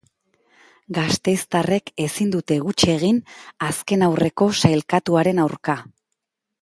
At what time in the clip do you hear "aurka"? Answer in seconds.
5.45-5.77